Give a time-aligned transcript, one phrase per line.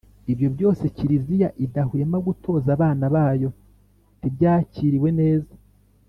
[0.31, 3.49] ibyo byose kiliziya idahwema gutoza abana bayo,
[4.17, 5.53] ntibyakiriwe neza